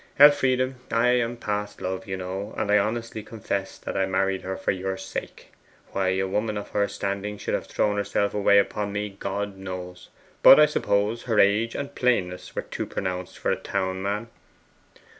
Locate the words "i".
0.91-1.09, 2.71-2.79, 3.95-4.07, 10.59-10.65